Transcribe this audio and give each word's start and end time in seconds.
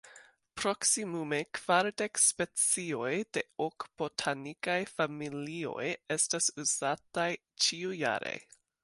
Proksimume 0.59 1.37
kvardek 1.57 2.21
specioj 2.23 3.11
de 3.37 3.43
ok 3.67 3.85
botanikaj 4.03 4.79
familioj 4.95 5.87
estas 6.17 6.49
uzataj 6.65 7.31
ĉiujare. 7.67 8.35